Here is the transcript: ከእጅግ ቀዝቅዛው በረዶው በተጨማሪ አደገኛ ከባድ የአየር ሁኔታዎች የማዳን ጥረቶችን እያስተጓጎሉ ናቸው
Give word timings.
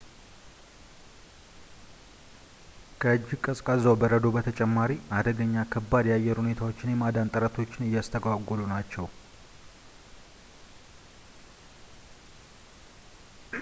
ከእጅግ 3.01 3.39
ቀዝቅዛው 3.45 3.95
በረዶው 4.01 4.31
በተጨማሪ 4.35 4.91
አደገኛ 5.17 5.55
ከባድ 5.73 6.07
የአየር 6.09 6.39
ሁኔታዎች 6.43 6.81
የማዳን 6.91 7.31
ጥረቶችን 7.35 7.87
እያስተጓጎሉ 7.89 8.61
ናቸው 8.75 9.07